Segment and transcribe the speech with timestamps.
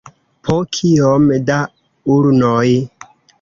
[0.47, 1.59] Po kiom da
[2.17, 2.67] ulnoj?